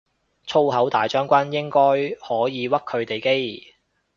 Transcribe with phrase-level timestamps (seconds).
[0.47, 1.79] 粗口大將軍應該
[2.27, 3.75] 可以屈佢哋機